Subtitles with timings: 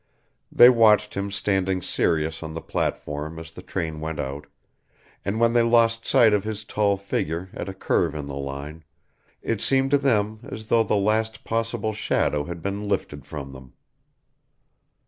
[0.51, 4.47] They watched him standing serious on the platform as the train went out,
[5.23, 8.83] and when they lost sight of his tall figure at a curve in the line,
[9.43, 13.73] it seemed to them as though the last possible shadow had been lifted from them.